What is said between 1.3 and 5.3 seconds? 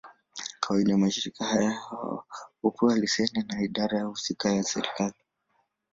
haya hupewa leseni na idara husika ya serikali.